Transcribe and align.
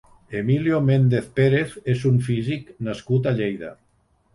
Emilio 0.37 0.79
Méndez 0.85 1.29
Pérez 1.41 1.77
és 1.95 2.09
un 2.13 2.19
físic 2.31 2.77
nascut 2.91 3.33
a 3.35 3.39
Lleida. 3.41 3.77